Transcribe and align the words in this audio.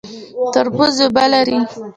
تربوز 0.53 0.95
اوبه 1.03 1.25
لري 1.31 1.57